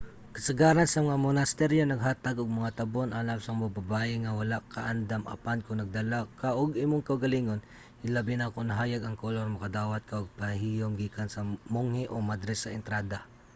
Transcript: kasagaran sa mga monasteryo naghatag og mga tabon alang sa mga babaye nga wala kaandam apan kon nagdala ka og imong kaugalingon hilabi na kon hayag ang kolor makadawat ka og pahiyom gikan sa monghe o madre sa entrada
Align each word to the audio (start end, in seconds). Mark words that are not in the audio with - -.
kasagaran 0.35 0.87
sa 0.89 1.03
mga 1.05 1.23
monasteryo 1.27 1.81
naghatag 1.85 2.37
og 2.39 2.57
mga 2.59 2.75
tabon 2.79 3.09
alang 3.19 3.39
sa 3.43 3.57
mga 3.59 3.75
babaye 3.81 4.13
nga 4.19 4.37
wala 4.39 4.57
kaandam 4.73 5.23
apan 5.35 5.59
kon 5.65 5.77
nagdala 5.79 6.19
ka 6.39 6.49
og 6.61 6.79
imong 6.85 7.03
kaugalingon 7.07 7.61
hilabi 8.03 8.33
na 8.37 8.53
kon 8.55 8.73
hayag 8.79 9.03
ang 9.05 9.17
kolor 9.23 9.45
makadawat 9.51 10.03
ka 10.09 10.15
og 10.21 10.35
pahiyom 10.39 10.91
gikan 10.99 11.29
sa 11.31 11.41
monghe 11.75 12.03
o 12.13 12.15
madre 12.29 12.53
sa 12.57 12.73
entrada 12.79 13.19